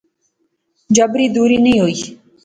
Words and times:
جبری 0.95 1.27
دوری 1.35 1.57
نئیں 1.63 1.79
ہوںی 1.81 2.01